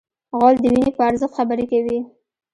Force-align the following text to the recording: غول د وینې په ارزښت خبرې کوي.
غول 0.37 0.55
د 0.61 0.65
وینې 0.73 0.91
په 0.97 1.01
ارزښت 1.09 1.35
خبرې 1.37 1.65
کوي. 1.71 1.99